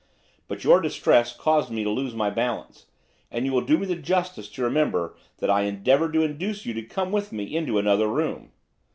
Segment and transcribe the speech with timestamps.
[0.47, 2.87] But your distress caused me to lose my balance.
[3.29, 6.73] And you will do me the justice to remember that I endeavoured to induce you
[6.73, 8.51] to come with me into another room.